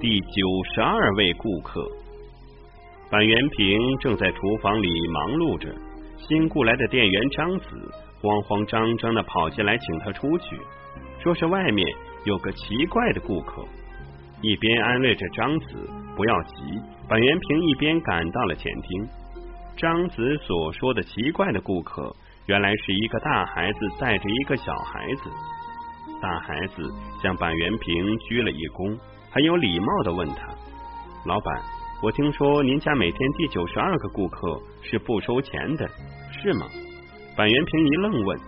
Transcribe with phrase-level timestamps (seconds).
[0.00, 0.36] 第九
[0.72, 1.84] 十二位顾客，
[3.10, 5.74] 板垣平正在厨房里忙碌着。
[6.18, 7.66] 新雇来的店员张子
[8.20, 10.56] 慌慌张张的跑进来，请他出去，
[11.22, 11.86] 说是外面
[12.24, 13.64] 有个奇怪的顾客。
[14.42, 16.54] 一边安慰着张子不要急，
[17.08, 19.08] 板垣平一边赶到了前厅。
[19.76, 22.14] 张子所说的奇怪的顾客，
[22.46, 25.30] 原来是一个大孩子带着一个小孩子。
[26.20, 26.82] 大孩子
[27.22, 28.98] 向板垣平鞠了一躬。
[29.30, 30.48] 很有礼貌的问他
[31.26, 31.62] ：“老板，
[32.02, 35.86] 我听说您家每天第九十二个顾客是不收钱的，
[36.32, 36.66] 是吗？”
[37.36, 38.38] 板垣平一愣，问：“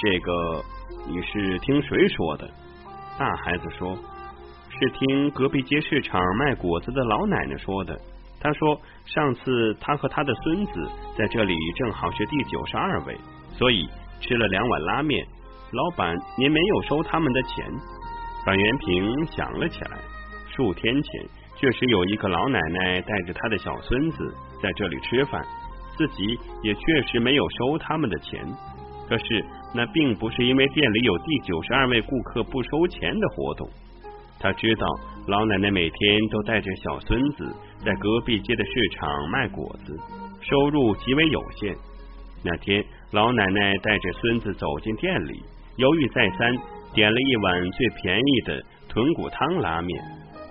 [0.00, 0.64] 这个
[1.06, 2.48] 你是听谁说的？”
[3.18, 3.94] 大孩子说
[4.70, 8.00] ：“是听隔壁街市场卖果子的老奶奶说的。
[8.40, 10.88] 她说上次她和她的孙子
[11.18, 13.18] 在这里正好是第九十二位，
[13.52, 13.86] 所以
[14.20, 15.26] 吃了两碗拉面。
[15.72, 17.66] 老板，您没有收他们的钱。”
[18.46, 19.98] 板元平想了起来。
[20.48, 25.44] 数天前，确实有一个老奶奶带着她的小孙子在这里吃饭，
[25.96, 28.40] 自己也确实没有收他们的钱。
[29.08, 29.44] 可是
[29.74, 33.68] 那并不是因为店里有第九十二位顾客不收钱的活动。
[34.40, 34.86] 他知道
[35.26, 39.98] 老奶奶每天都带着小孙子在隔壁街的市场卖果子，
[40.40, 41.76] 收入极为有限。
[42.42, 45.42] 那天，老奶奶带着孙子走进店里，
[45.78, 46.56] 犹豫再三，
[46.92, 50.02] 点了一碗最便宜的豚骨汤拉面。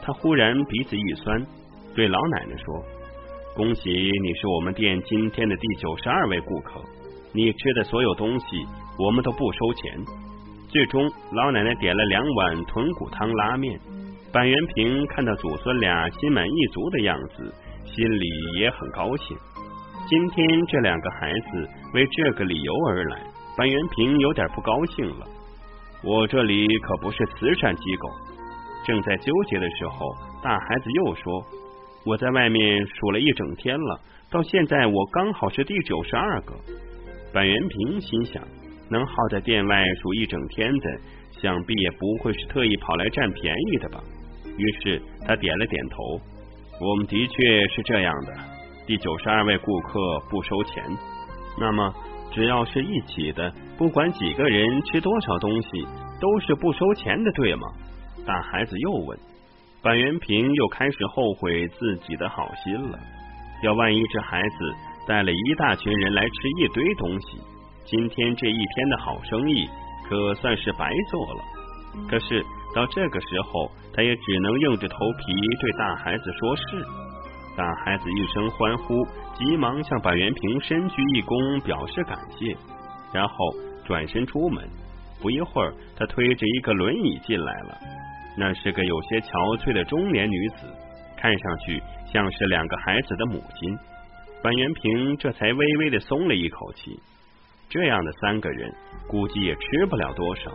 [0.02, 1.45] 他忽然鼻子一酸，
[1.94, 2.81] 对老奶奶说
[3.53, 6.80] ：“恭喜你是我们店今天的第九十二位顾客，
[7.33, 8.45] 你吃的所有东西
[8.98, 10.00] 我们都不收钱。”
[10.72, 13.78] 最终，老奶奶点了两碗豚骨汤拉面。
[14.31, 18.25] 板垣平看到祖孙俩心满意足的样子，心里
[18.59, 19.36] 也很高兴。
[20.08, 23.22] 今天这两个孩子为这个理由而来，
[23.58, 25.25] 板元平有点不高兴了。
[26.03, 28.09] 我这里可不是慈善机构。
[28.86, 31.44] 正在纠结的时候，大孩子又说
[32.05, 33.99] ：“我在外面数了一整天了，
[34.30, 36.54] 到现在我刚好是第九十二个。”
[37.33, 38.42] 板元平心想：
[38.89, 40.99] 能耗在店外数一整天的，
[41.42, 43.99] 想必也不会是特意跑来占便宜的吧。
[44.55, 45.98] 于是他点了点头
[46.80, 48.33] ：“我们的确是这样的，
[48.86, 49.99] 第九十二位顾客
[50.30, 50.83] 不收钱。
[51.60, 51.93] 那么
[52.37, 55.87] 只要是一起的，不管几个人吃多少东西，
[56.21, 57.61] 都是不收钱的，对吗？”
[58.27, 59.17] 大孩子又问，
[59.81, 62.99] 板垣平又开始后悔自己的好心了。
[63.64, 64.75] 要万一这孩子
[65.08, 66.30] 带了一大群人来吃
[66.61, 67.39] 一堆东西，
[67.86, 69.67] 今天这一天的好生意
[70.08, 71.43] 可算是白做了。
[72.08, 76.86] 可是到这个时候，他也只能硬着头皮对大孩子说是。
[77.57, 79.03] 大孩子一声欢呼，
[79.33, 82.55] 急忙向板垣平深鞠一躬，表示感谢，
[83.11, 83.35] 然后
[83.83, 84.63] 转身出门。
[85.19, 87.75] 不一会儿，他推着一个轮椅进来了。
[88.37, 90.67] 那是个有些憔悴的中年女子，
[91.17, 93.75] 看上去像是两个孩子的母亲。
[94.43, 96.99] 板垣平这才微微的松了一口气。
[97.67, 98.71] 这样的三个人，
[99.09, 100.51] 估计也吃不了多少。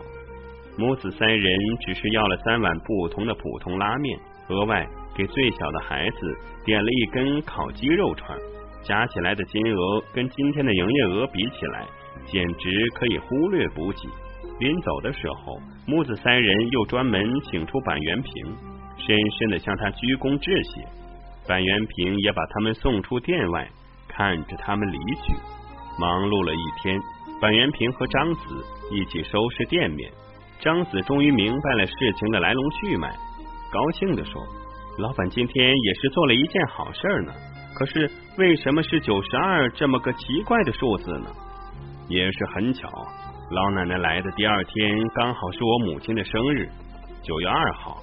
[0.79, 1.53] 母子三人
[1.85, 4.17] 只是要了三碗不同的普通拉面，
[4.53, 8.39] 额外给最小的孩子点了一根烤鸡肉串，
[8.85, 11.87] 加起来的金额跟今天的营业额比起来，
[12.27, 14.09] 简直可以忽略不计。
[14.59, 18.33] 临走的时候，母子三人又专门请出板垣平，
[18.99, 20.87] 深深的向他鞠躬致谢。
[21.49, 23.69] 板垣平也把他们送出店外，
[24.07, 25.35] 看着他们离去。
[25.99, 27.01] 忙碌了一天，
[27.41, 30.11] 板垣平和张子一起收拾店面。
[30.61, 33.13] 张子终于明白了事情的来龙去脉，
[33.73, 34.47] 高兴的说
[35.01, 37.33] ：“老板今天也是做了一件好事呢。
[37.75, 41.31] 可是为什么是九十二这么个奇怪的数字呢？
[42.09, 42.89] 也是很巧。”
[43.51, 46.69] 老奶奶来的第二天，刚好是我母亲的生日，
[47.23, 47.97] 九月二号。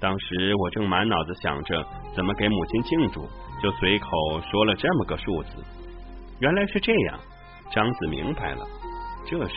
[0.00, 1.84] 当时我正满脑子想着
[2.14, 3.22] 怎么给母亲庆祝，
[3.60, 4.08] 就随口
[4.48, 5.64] 说了这么个数字。
[6.40, 7.18] 原来是这样，
[7.72, 8.64] 张子明白了。
[9.26, 9.54] 这时，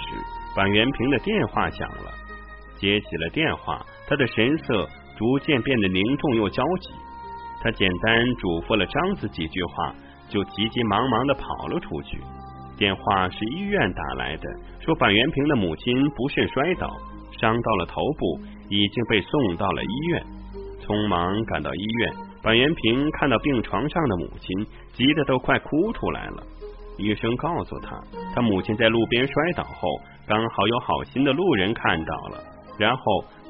[0.56, 2.12] 板元平的电话响了，
[2.78, 4.88] 接起了电话，他的神色
[5.22, 6.90] 逐渐变得凝重又焦急。
[7.62, 9.94] 他简单嘱咐了张子几句话，
[10.28, 12.18] 就急急忙忙的跑了出去。
[12.76, 16.90] 电话是医院打来的，说板元平的母亲不慎摔倒，
[17.40, 20.26] 伤到了头部，已经被送到了医院。
[20.82, 26.42] 匆忙赶到医院，板元平看到病床上的母亲，急得都快哭出来了。
[26.98, 27.96] 医生告诉他，
[28.34, 29.88] 他母亲在路边摔倒后，
[30.26, 32.44] 刚好有好心的路人看到了，
[32.82, 33.04] 然后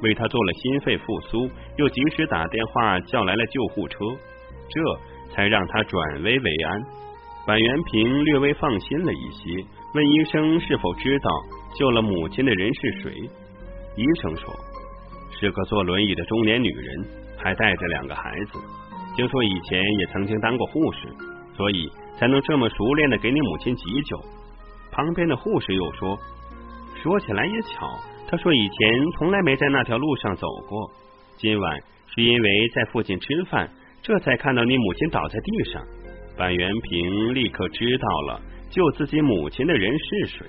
[0.03, 4.03] 为他做了心肺复苏，又及时打电话叫来了救护车，
[4.69, 6.81] 这才让他转危为安。
[7.47, 11.29] 板元平略微放心了一些，问医生是否知道
[11.75, 13.13] 救了母亲的人是谁。
[13.95, 14.53] 医生说
[15.39, 17.05] 是个坐轮椅的中年女人，
[17.37, 18.59] 还带着两个孩子。
[19.15, 21.07] 听说以前也曾经当过护士，
[21.55, 21.89] 所以
[22.19, 24.19] 才能这么熟练的给你母亲急救。
[24.91, 26.19] 旁边的护士又说
[27.01, 27.87] ：“说起来也巧，
[28.31, 30.89] 他说以前从来没在那条路上走过，
[31.35, 31.77] 今晚
[32.15, 33.69] 是因为在附近吃饭，
[34.01, 35.83] 这才看到你母亲倒在地上。”
[36.39, 40.47] 板元平立刻知道了救自己母亲的人是谁，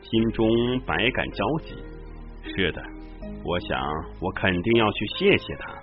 [0.00, 0.48] 心中
[0.86, 1.74] 百感交集。
[2.54, 2.80] 是的，
[3.44, 3.80] 我想
[4.20, 5.73] 我肯定要去谢谢他。